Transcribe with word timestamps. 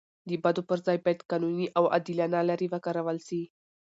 د 0.29 0.31
بدو 0.43 0.61
پر 0.69 0.79
ځای 0.85 0.97
باید 1.03 1.25
قانوني 1.31 1.67
او 1.77 1.83
عادلانه 1.93 2.39
لارې 2.49 2.67
وکارول 2.73 3.17
سي. 3.27 3.41